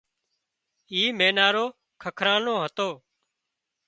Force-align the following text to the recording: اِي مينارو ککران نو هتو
اِي 0.91 1.01
مينارو 1.19 1.65
ککران 2.01 2.39
نو 2.45 2.53
هتو 2.63 2.89